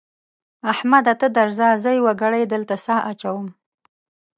[0.73, 3.45] احمده ته درځه؛ زه يوه ګړۍ دلته سا اچوم.